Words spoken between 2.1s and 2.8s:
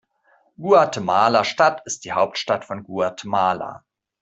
Hauptstadt